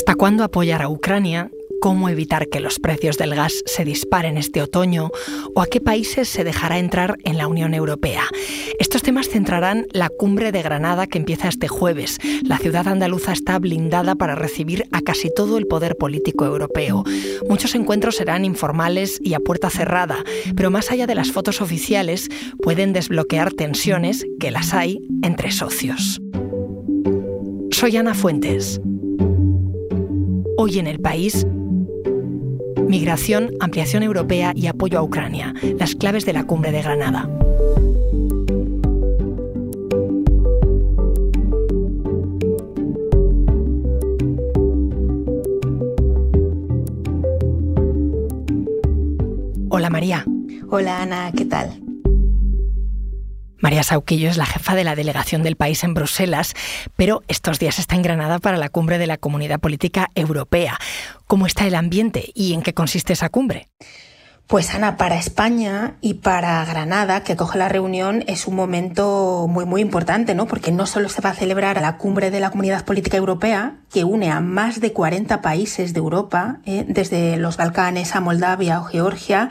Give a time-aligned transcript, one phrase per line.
[0.00, 4.62] ¿Hasta cuándo apoyar a Ucrania cómo evitar que los precios del gas se disparen este
[4.62, 5.10] otoño
[5.54, 8.22] o a qué países se dejará entrar en la Unión Europea.
[8.78, 12.16] Estos temas centrarán la cumbre de Granada que empieza este jueves.
[12.42, 17.04] La ciudad andaluza está blindada para recibir a casi todo el poder político europeo.
[17.46, 20.24] Muchos encuentros serán informales y a puerta cerrada,
[20.56, 22.30] pero más allá de las fotos oficiales
[22.62, 26.22] pueden desbloquear tensiones, que las hay, entre socios.
[27.70, 28.80] Soy Ana Fuentes.
[30.62, 31.46] Hoy en el país
[32.86, 37.30] Migración, ampliación europea y apoyo a Ucrania, las claves de la cumbre de Granada.
[49.70, 50.26] Hola María.
[50.68, 51.89] Hola Ana, ¿qué tal?
[53.60, 56.54] María Sauquillo es la jefa de la delegación del país en Bruselas,
[56.96, 60.78] pero estos días está en Granada para la cumbre de la Comunidad Política Europea.
[61.26, 63.68] ¿Cómo está el ambiente y en qué consiste esa cumbre?
[64.50, 69.64] Pues Ana, para España y para Granada, que acoge la reunión, es un momento muy,
[69.64, 70.46] muy importante, ¿no?
[70.46, 74.02] Porque no solo se va a celebrar la cumbre de la Comunidad Política Europea, que
[74.02, 76.84] une a más de 40 países de Europa, ¿eh?
[76.88, 79.50] desde los Balcanes a Moldavia o Georgia,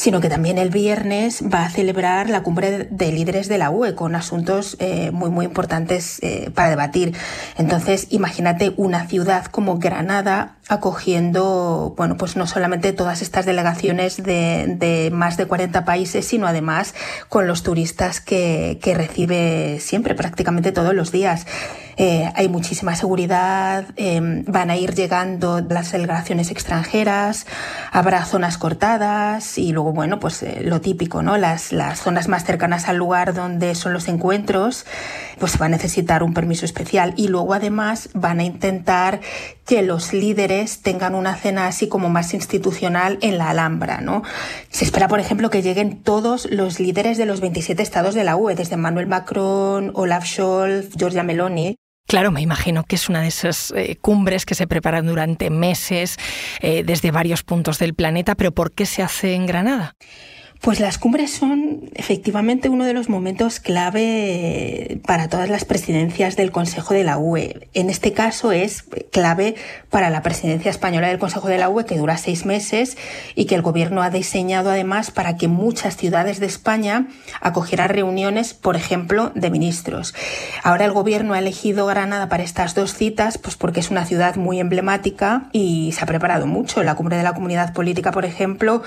[0.00, 3.94] sino que también el viernes va a celebrar la cumbre de líderes de la UE
[3.94, 7.14] con asuntos eh, muy, muy importantes eh, para debatir.
[7.58, 15.10] Entonces, imagínate una ciudad como Granada acogiendo, bueno, pues no solamente todas estas delegaciones de,
[15.12, 16.94] más de 40 países, sino además
[17.28, 21.44] con los turistas que, que recibe siempre, prácticamente todos los días.
[22.02, 27.46] Eh, hay muchísima seguridad, em, van a ir llegando las delegaciones extranjeras,
[27.92, 31.36] habrá zonas cortadas y luego, bueno, pues eh, lo típico, ¿no?
[31.36, 34.86] Las, las zonas más cercanas al lugar donde son los encuentros,
[35.38, 39.20] pues va a necesitar un permiso especial y luego además van a intentar
[39.66, 44.22] que los líderes tengan una cena así como más institucional en la Alhambra, ¿no?
[44.70, 48.36] Se espera, por ejemplo, que lleguen todos los líderes de los 27 estados de la
[48.36, 51.76] UE, desde Manuel Macron, Olaf Scholz, Giorgia Meloni.
[52.06, 56.16] Claro, me imagino que es una de esas eh, cumbres que se preparan durante meses
[56.60, 59.94] eh, desde varios puntos del planeta, pero ¿por qué se hace en Granada?
[60.60, 66.52] Pues las cumbres son efectivamente uno de los momentos clave para todas las presidencias del
[66.52, 67.68] Consejo de la UE.
[67.72, 69.54] En este caso es clave
[69.88, 72.98] para la presidencia española del Consejo de la UE, que dura seis meses
[73.34, 77.06] y que el Gobierno ha diseñado además para que muchas ciudades de España
[77.40, 80.14] acogieran reuniones, por ejemplo, de ministros.
[80.62, 84.36] Ahora el Gobierno ha elegido Granada para estas dos citas, pues porque es una ciudad
[84.36, 86.82] muy emblemática y se ha preparado mucho.
[86.82, 88.82] La cumbre de la Comunidad Política, por ejemplo,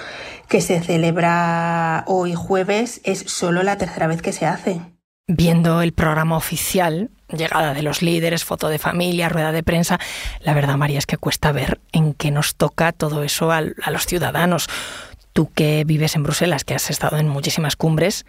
[0.48, 1.63] que se celebra
[2.08, 4.82] hoy jueves es solo la tercera vez que se hace.
[5.28, 10.00] Viendo el programa oficial, llegada de los líderes, foto de familia, rueda de prensa,
[10.42, 13.92] la verdad, María, es que cuesta ver en qué nos toca todo eso a, a
[13.92, 14.68] los ciudadanos.
[15.32, 18.26] Tú que vives en Bruselas, que has estado en muchísimas cumbres,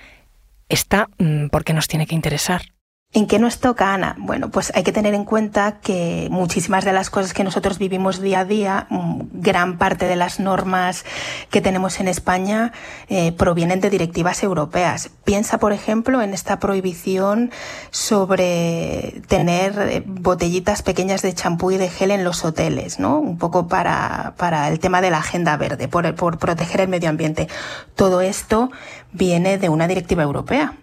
[0.68, 2.73] ¿esta mm, por qué nos tiene que interesar?
[3.16, 4.16] ¿En qué nos toca, Ana?
[4.18, 8.20] Bueno, pues hay que tener en cuenta que muchísimas de las cosas que nosotros vivimos
[8.20, 11.04] día a día, mm, gran parte de las normas
[11.48, 12.72] que tenemos en España
[13.08, 15.10] eh, provienen de directivas europeas.
[15.22, 17.52] Piensa, por ejemplo, en esta prohibición
[17.92, 23.20] sobre tener eh, botellitas pequeñas de champú y de gel en los hoteles, ¿no?
[23.20, 27.10] Un poco para, para el tema de la agenda verde, por, por proteger el medio
[27.10, 27.46] ambiente.
[27.94, 28.72] Todo esto
[29.12, 30.74] viene de una directiva europea.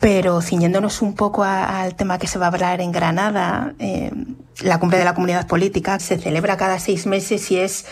[0.00, 4.10] Pero ciñéndonos un poco al tema que se va a hablar en Granada, eh,
[4.62, 7.84] la cumbre de la comunidad política se celebra cada seis meses y es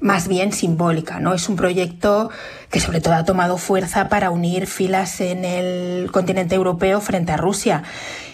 [0.00, 1.32] más bien simbólica, ¿no?
[1.32, 2.30] Es un proyecto
[2.70, 7.36] que sobre todo ha tomado fuerza para unir filas en el continente europeo frente a
[7.36, 7.84] Rusia.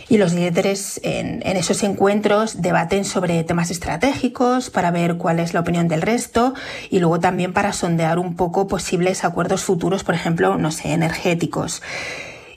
[0.09, 5.53] Y los líderes en, en, esos encuentros debaten sobre temas estratégicos para ver cuál es
[5.53, 6.55] la opinión del resto
[6.89, 11.83] y luego también para sondear un poco posibles acuerdos futuros, por ejemplo, no sé, energéticos.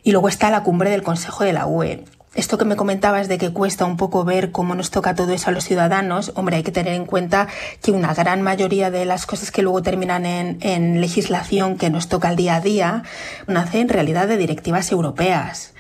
[0.04, 2.04] Y luego está la cumbre del Consejo de la UE.
[2.34, 5.50] Esto que me comentabas de que cuesta un poco ver cómo nos toca todo eso
[5.50, 7.50] a los ciudadanos, hombre, hay que tener en cuenta
[7.84, 12.08] que una gran mayoría de las cosas que luego terminan en, en legislación que nos
[12.08, 13.04] toca al día a día,
[13.48, 15.74] nace en realidad de directivas europeas.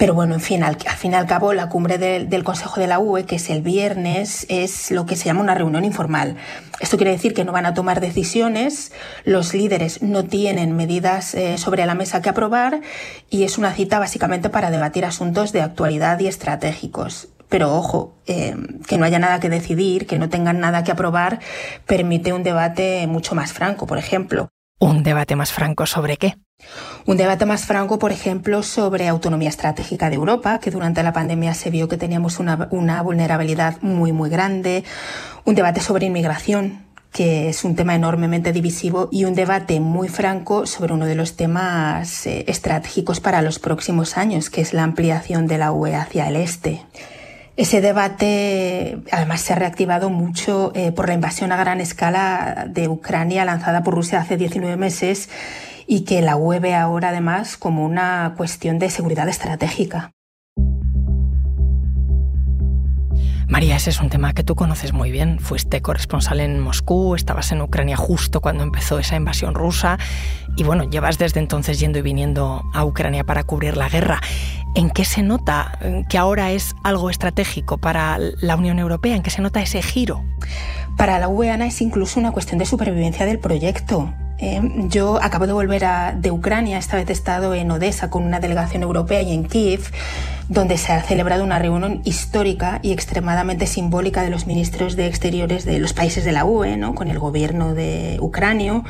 [0.00, 2.98] Pero bueno, en fin, al, fin y al cabo, la cumbre del Consejo de la
[2.98, 6.38] UE, que es el viernes, es lo que se llama una reunión informal.
[6.80, 8.92] Esto quiere decir que no van a tomar decisiones,
[9.26, 12.80] los líderes no tienen medidas eh, sobre la mesa que aprobar
[13.28, 17.28] y es una cita básicamente para debatir asuntos de actualidad y estratégicos.
[17.50, 18.56] Pero ojo, eh,
[18.88, 21.40] que no haya nada que decidir, que no tengan nada que aprobar,
[21.84, 24.48] permite un debate mucho más franco, por ejemplo.
[24.78, 26.38] ¿Un debate más franco sobre qué?
[27.06, 31.54] Un debate más franco, por ejemplo, sobre autonomía estratégica de Europa, que durante la pandemia
[31.54, 34.84] se vio que teníamos una, vulnerabilidad muy, muy grande.
[35.44, 40.66] Un debate sobre inmigración, que es un tema enormemente divisivo, y un debate muy franco
[40.66, 45.46] sobre uno de los temas eh, estratégicos para los próximos años, que es la ampliación
[45.46, 46.82] de la UE hacia el este.
[47.56, 52.88] Ese debate además se ha reactivado mucho eh, por la invasión a gran escala de
[52.88, 55.28] Ucrania lanzada por Rusia hace 19 meses
[55.90, 60.12] y que la UE ve ahora además como una cuestión de seguridad estratégica.
[63.48, 65.40] María, ese es un tema que tú conoces muy bien.
[65.40, 69.98] Fuiste corresponsal en Moscú, estabas en Ucrania justo cuando empezó esa invasión rusa
[70.56, 74.20] y bueno, llevas desde entonces yendo y viniendo a Ucrania para cubrir la guerra.
[74.76, 75.76] ¿En qué se nota
[76.08, 79.16] que ahora es algo estratégico para la Unión Europea?
[79.16, 80.22] ¿En qué se nota ese giro?
[80.96, 84.14] Para la UE, es incluso una cuestión de supervivencia del proyecto.
[84.42, 85.84] Eh, yo acabo de volver
[86.16, 89.82] de Ucrania, esta vez he estado en Odessa con una delegación europea y en Kiev,
[90.48, 95.66] donde se ha celebrado una reunión histórica y extremadamente simbólica de los ministros de Exteriores
[95.66, 96.94] de los países de la UE, ¿no?
[96.94, 98.82] con el gobierno de Ucrania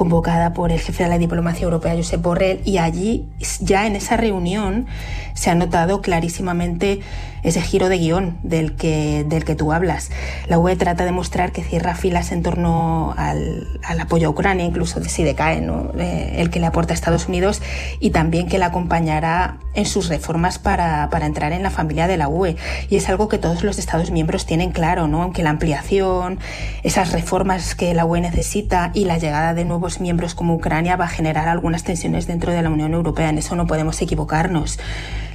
[0.00, 3.28] convocada por el jefe de la diplomacia europea, Josep Borrell, y allí,
[3.60, 4.86] ya en esa reunión,
[5.34, 7.00] se ha notado clarísimamente
[7.42, 10.10] ese giro de guion del que, del que tú hablas.
[10.48, 14.64] La UE trata de mostrar que cierra filas en torno al, al apoyo a Ucrania,
[14.64, 15.92] incluso si decae ¿no?
[15.98, 17.62] Eh, el que le aporta a Estados Unidos,
[17.98, 22.16] y también que la acompañará en sus reformas para, para, entrar en la familia de
[22.16, 22.56] la UE.
[22.88, 25.22] Y es algo que todos los Estados miembros tienen claro, ¿no?
[25.22, 26.38] aunque la ampliación,
[26.82, 31.04] esas reformas que la UE necesita y la llegada de nuevos miembros como Ucrania va
[31.04, 33.28] a generar algunas tensiones dentro de la Unión Europea.
[33.30, 34.78] En eso no podemos equivocarnos.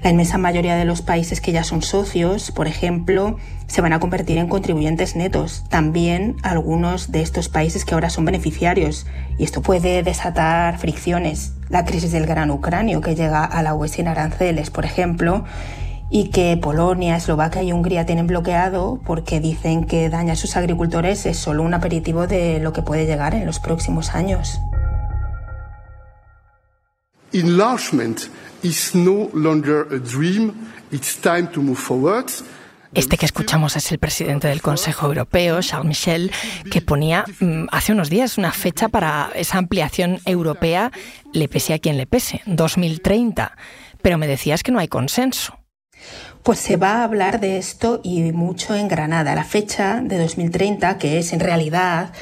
[0.06, 4.00] La inmensa mayoría de los países que ya son socios, por ejemplo, se van a
[4.00, 5.63] convertir en contribuyentes netos.
[5.68, 9.07] También algunos de estos países que ahora son beneficiarios.
[9.40, 11.54] Y esto puede desatar fricciones.
[11.69, 15.44] La crisis del gran ucranio que llega a la UE sin aranceles, por ejemplo,
[16.12, 21.25] y que Polonia, Eslovaquia y Hungría tienen bloqueado porque dicen que daña a sus agricultores
[21.25, 24.62] es solo un aperitivo de lo que puede llegar en los próximos años.
[27.35, 28.29] Enlargement
[28.63, 30.53] is no longer a dream,
[30.89, 32.31] it's time to move forward.
[32.93, 36.31] Este que escuchamos es el presidente del Consejo Europeo, Charles Michel,
[36.71, 40.93] que ponía mm, hace unos días una fecha para esa ampliación europea,
[41.33, 43.51] le pese a quien le pese, 2030.
[44.01, 45.59] Pero me decías que no hay consenso.
[46.41, 49.35] Pues se va a hablar de esto y mucho en Granada.
[49.35, 52.13] La fecha de 2030, que es en realidad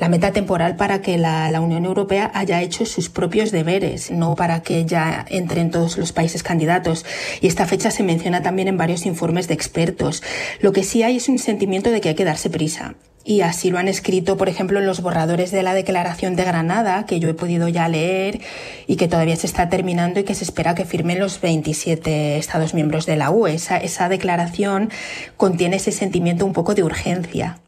[0.00, 4.62] la meta temporal para que la, Unión Europea haya hecho sus propios deberes, no para
[4.62, 7.04] que ya entren todos los países candidatos.
[7.42, 10.22] Y esta fecha se menciona también en varios informes de expertos.
[10.60, 12.94] Lo que sí hay es un sentimiento de que hay que darse prisa.
[13.22, 17.04] Y así lo han escrito, por ejemplo, en los borradores de la Declaración de Granada,
[17.04, 18.40] que yo he podido ya leer
[18.86, 22.72] y que todavía se está terminando y que se espera que firmen los 27 Estados
[22.72, 23.52] miembros de la UE.
[23.52, 24.90] Esa, esa declaración
[25.36, 27.58] contiene ese sentimiento un poco de urgencia.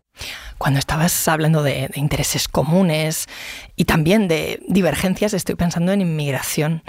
[0.63, 3.27] Cuando estabas hablando de, intereses comunes
[3.75, 6.85] y también de divergencias, estoy pensando en inmigración.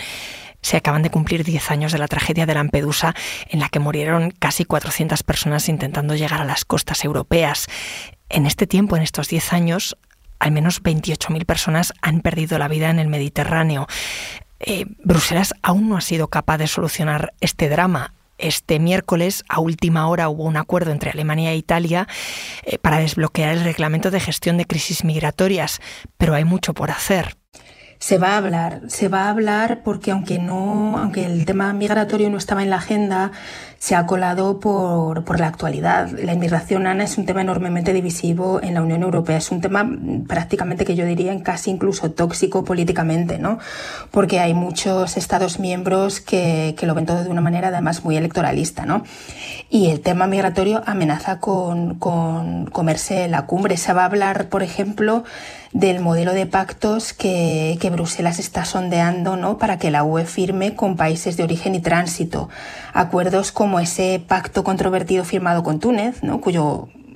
[0.61, 3.15] Se acaban de cumplir 10 años de la tragedia de Lampedusa,
[3.49, 7.65] en la que murieron casi 400 personas intentando llegar a las costas europeas.
[8.29, 9.97] En este tiempo, en estos 10 años,
[10.37, 13.87] al menos 28.000 personas han perdido la vida en el Mediterráneo.
[14.59, 18.13] Eh, Bruselas aún no ha sido capaz de solucionar este drama.
[18.37, 22.07] Este miércoles, a última hora, hubo un acuerdo entre Alemania e Italia
[22.63, 25.81] eh, para desbloquear el reglamento de gestión de crisis migratorias,
[26.17, 27.37] pero hay mucho por hacer.
[27.99, 32.29] Se va a hablar, se va a hablar porque aunque no, aunque el tema migratorio
[32.29, 33.31] no estaba en la agenda,
[33.83, 36.07] se ha colado por, por la actualidad.
[36.07, 39.35] La inmigración, Ana, es un tema enormemente divisivo en la Unión Europea.
[39.35, 39.85] Es un tema
[40.25, 43.59] prácticamente que yo diría casi incluso tóxico políticamente, ¿no?
[44.09, 48.15] Porque hay muchos Estados miembros que, que lo ven todo de una manera además muy
[48.15, 49.03] electoralista, ¿no?
[49.69, 53.75] Y el tema migratorio amenaza con, con comerse la cumbre.
[53.75, 55.25] Se va a hablar, por ejemplo,
[55.73, 59.57] del modelo de pactos que, que Bruselas está sondeando ¿no?
[59.57, 62.47] para que la UE firme con países de origen y tránsito.
[62.93, 66.21] Acuerdos como ese pacto controvertido firmado con Túnez,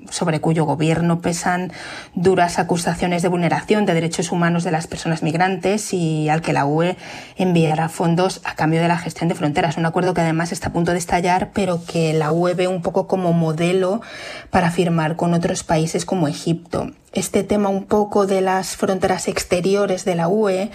[0.10, 1.72] sobre cuyo gobierno pesan
[2.16, 6.66] duras acusaciones de vulneración de derechos humanos de las personas migrantes y al que la
[6.66, 6.98] UE
[7.36, 9.78] enviará fondos a cambio de la gestión de fronteras.
[9.78, 12.82] Un acuerdo que además está a punto de estallar, pero que la UE ve un
[12.82, 14.02] poco como modelo
[14.50, 16.92] para firmar con otros países como Egipto.
[17.14, 20.70] Este tema un poco de las fronteras exteriores de la UE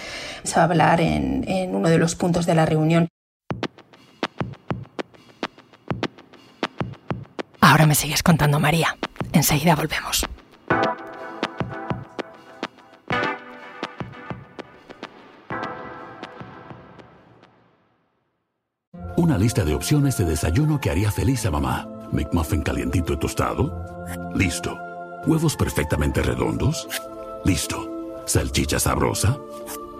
[0.44, 3.08] se va a hablar en uno de los puntos de la reunión.
[7.72, 8.98] Ahora me sigues contando, María.
[9.32, 10.26] Enseguida volvemos.
[19.16, 21.88] Una lista de opciones de desayuno que haría feliz a mamá.
[22.12, 23.72] McMuffin calientito y tostado.
[24.34, 24.78] Listo.
[25.26, 26.86] Huevos perfectamente redondos.
[27.46, 28.22] Listo.
[28.26, 29.38] Salchicha sabrosa.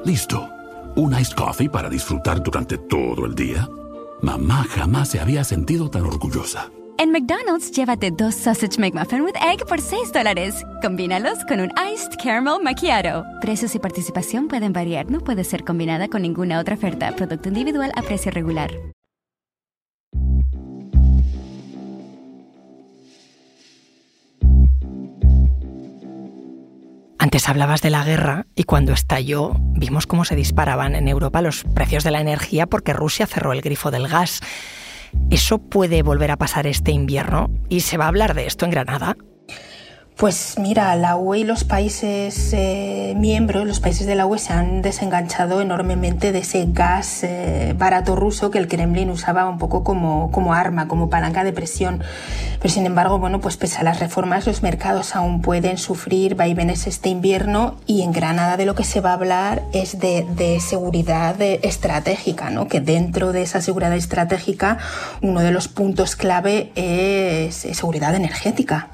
[0.05, 0.47] Listo.
[0.97, 3.67] Un iced coffee para disfrutar durante todo el día.
[4.21, 6.71] Mamá jamás se había sentido tan orgullosa.
[7.03, 10.63] En McDonald's, llévate dos Sausage McMuffin with Egg por 6 dólares.
[10.81, 13.25] Combínalos con un Iced Caramel Macchiato.
[13.41, 15.11] Precios y participación pueden variar.
[15.11, 17.11] No puede ser combinada con ninguna otra oferta.
[17.17, 18.71] Producto individual a precio regular.
[27.19, 31.65] Antes hablabas de la guerra y cuando estalló vimos cómo se disparaban en Europa los
[31.65, 34.41] precios de la energía porque Rusia cerró el grifo del gas.
[35.31, 37.50] ¿Eso puede volver a pasar este invierno?
[37.69, 39.16] ¿Y se va a hablar de esto en Granada?
[40.16, 44.52] Pues mira, la UE y los países eh, miembros, los países de la UE se
[44.52, 49.83] han desenganchado enormemente de ese gas eh, barato ruso que el Kremlin usaba un poco
[49.83, 52.04] como, como arma, como palanca de presión.
[52.61, 56.87] Pero sin embargo, bueno, pues pese a las reformas, los mercados aún pueden sufrir vaivenes
[56.87, 60.61] este invierno y en Granada de lo que se va a hablar es de, de
[60.61, 62.69] seguridad estratégica, ¿no?
[62.69, 64.78] Que dentro de esa seguridad estratégica
[65.21, 68.92] uno de los puntos clave es seguridad energética.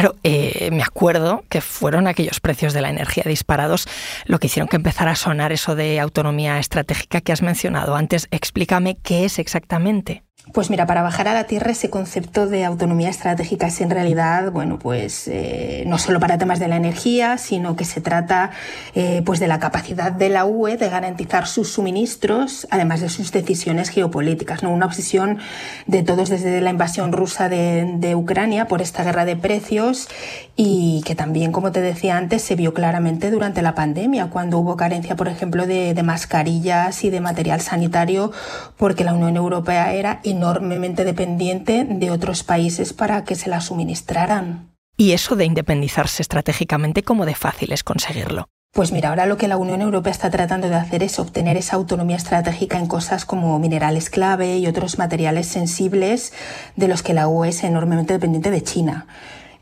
[0.00, 3.86] Claro, eh, me acuerdo que fueron aquellos precios de la energía disparados
[4.24, 8.26] lo que hicieron que empezara a sonar eso de autonomía estratégica que has mencionado antes.
[8.30, 10.22] Explícame qué es exactamente.
[10.52, 14.50] Pues mira, para bajar a la tierra ese concepto de autonomía estratégica es en realidad,
[14.50, 18.50] bueno, pues eh, no solo para temas de la energía, sino que se trata
[18.96, 23.30] eh, pues de la capacidad de la UE de garantizar sus suministros, además de sus
[23.30, 24.72] decisiones geopolíticas, ¿no?
[24.72, 25.38] Una obsesión
[25.86, 30.08] de todos desde la invasión rusa de, Ucrania por esta guerra de precios
[30.56, 34.76] y que también, como te decía antes, se vio claramente durante la pandemia, cuando hubo
[34.76, 38.32] carencia, por ejemplo, de, mascarillas y de material sanitario,
[38.76, 44.70] porque la Unión Europea era enormemente dependiente de otros países para que se la suministraran.
[44.96, 48.48] ¿Y eso de independizarse estratégicamente, cómo de fácil es conseguirlo?
[48.72, 51.76] Pues mira, ahora lo que la Unión Europea está tratando de hacer es obtener esa
[51.76, 56.32] autonomía estratégica en cosas como minerales clave y otros materiales sensibles
[56.76, 59.06] de los que la UE es enormemente dependiente de China.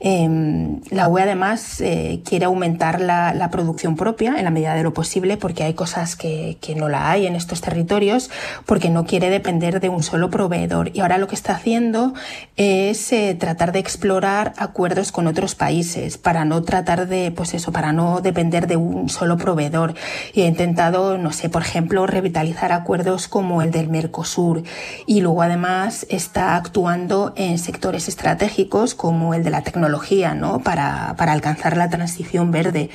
[0.01, 4.85] Eh, la UE además eh, quiere aumentar la, la, producción propia en la medida de
[4.85, 8.31] lo posible porque hay cosas que, que, no la hay en estos territorios
[8.65, 10.93] porque no quiere depender de un solo proveedor.
[10.95, 12.15] Y ahora lo que está haciendo
[12.57, 17.73] es eh, tratar de explorar acuerdos con otros países para no tratar de pues eso
[17.73, 19.95] para no depender de un solo proveedor.
[20.33, 24.63] Y ha intentado no sé por ejemplo revitalizar acuerdos como el del Mercosur.
[25.07, 29.88] Y luego además está actuando en sectores estratégicos como el de la tecnología
[30.35, 30.61] ¿no?
[30.61, 32.91] para, para alcanzar la transición verde.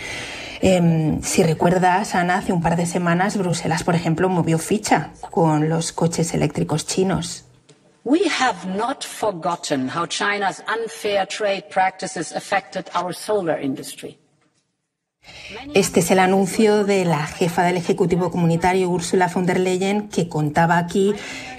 [0.62, 5.68] Eh, si recuerdas, Ana, hace un par de semanas Bruselas, por ejemplo, movió ficha con
[5.68, 7.46] los coches eléctricos chinos.
[8.06, 14.20] We have not forgotten how China's unfair trade practices affected our solar industry.
[15.74, 20.28] Este es el anuncio de la jefa del Ejecutivo Comunitario, Ursula von der Leyen, que
[20.28, 21.14] contaba aquí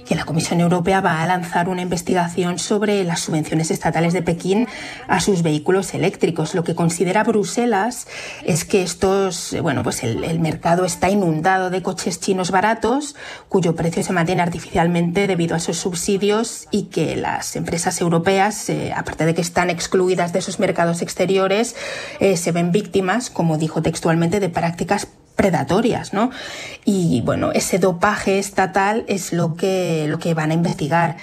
[0.05, 4.69] que la Comisión Europea va a lanzar una investigación sobre las subvenciones estatales de Pekín
[5.09, 6.55] a sus vehículos eléctricos.
[6.55, 8.07] Lo que considera Bruselas
[8.45, 13.17] es que estos, bueno, pues el, mercado está inundado de coches chinos baratos,
[13.49, 18.93] cuyo precio se mantiene artificialmente debido a esos subsidios y que las empresas europeas, eh,
[18.95, 21.77] aparte de que están excluidas de esos mercados exteriores,
[22.21, 26.31] eh, se ven víctimas, como dijo textualmente, de prácticas predatorias, ¿no?
[26.85, 31.17] Y bueno, ese dopaje estatal es lo que, lo que van a investigar.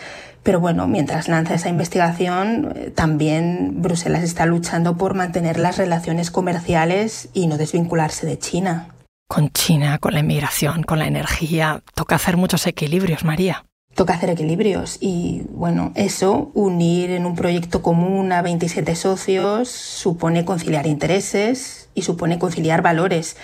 [0.44, 7.30] Pero bueno, mientras lanza esa investigación, también Bruselas está luchando por mantener las relaciones comerciales
[7.34, 8.88] y no desvincularse de China.
[9.28, 13.66] Con China, con la inmigración, con la energía, toca hacer muchos equilibrios, María.
[13.94, 20.44] Toca hacer equilibrios y bueno, eso, unir en un proyecto común a 27 socios, supone
[20.44, 23.36] conciliar intereses y supone conciliar valores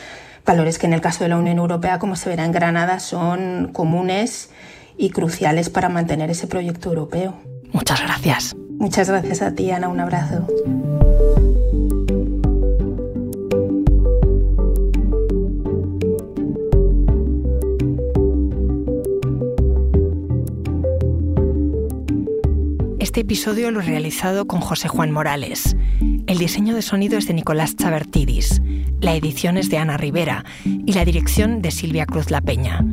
[0.48, 3.70] valores que en el caso de la Unión Europea, como se verá en Granada, son
[3.74, 4.50] comunes
[4.98, 7.36] y cruciales para mantener ese proyecto europeo.
[7.74, 8.56] Muchas gracias.
[8.80, 9.90] Muchas gracias a ti, Ana.
[9.90, 10.48] Un abrazo.
[23.00, 25.76] Este episodio lo he realizado con José Juan Morales.
[26.28, 28.62] El diseño de sonido es de Nicolás Chavertidis,
[29.02, 32.84] la edición es de Ana Rivera y la dirección de Silvia Cruz La Peña.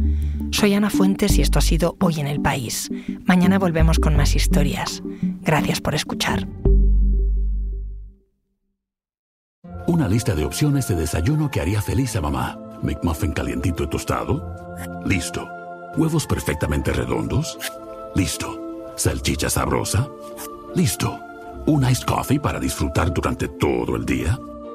[0.51, 2.91] Soy Ana Fuentes y esto ha sido Hoy en el País.
[3.25, 5.03] Mañana volvemos con más historias.
[5.43, 6.47] Gracias por escuchar.
[9.87, 12.59] Una lista de opciones de desayuno que haría feliz a mamá.
[12.83, 14.55] McMuffin calientito y tostado.
[15.05, 15.49] Listo.
[15.97, 17.59] Huevos perfectamente redondos.
[18.15, 18.93] Listo.
[18.97, 20.09] Salchicha sabrosa.
[20.75, 21.19] Listo.
[21.67, 24.39] Un iced coffee para disfrutar durante todo el día.